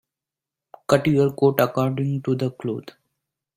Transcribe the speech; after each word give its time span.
Cut 0.87 1.05
your 1.05 1.31
coat 1.33 1.59
according 1.59 2.23
to 2.23 2.33
the 2.33 2.49
cloth. 2.49 2.89